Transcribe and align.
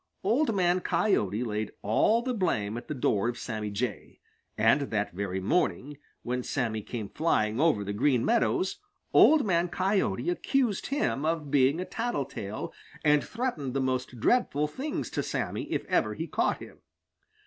So 0.23 0.29
Old 0.29 0.55
Man 0.55 0.79
Coyote 0.79 1.43
laid 1.43 1.73
all 1.83 2.23
the 2.23 2.33
blame 2.33 2.75
at 2.75 2.87
the 2.87 2.95
door 2.95 3.29
of 3.29 3.37
Sammy 3.37 3.69
Jay, 3.69 4.19
and 4.57 4.81
that 4.89 5.13
very 5.13 5.39
morning, 5.39 5.99
when 6.23 6.41
Sammy 6.41 6.81
came 6.81 7.07
flying 7.07 7.59
over 7.59 7.83
the 7.83 7.93
Green 7.93 8.25
Meadows, 8.25 8.79
Old 9.13 9.45
Man 9.45 9.67
Coyote 9.67 10.27
accused 10.31 10.87
him 10.87 11.23
of 11.23 11.51
being 11.51 11.79
a 11.79 11.85
tattletale 11.85 12.73
and 13.03 13.23
threatened 13.23 13.75
the 13.75 13.79
most 13.79 14.19
dreadful 14.19 14.65
things 14.67 15.11
to 15.11 15.21
Sammy 15.21 15.71
if 15.71 15.85
ever 15.85 16.15
he 16.15 16.25
caught 16.25 16.57
him. 16.57 16.79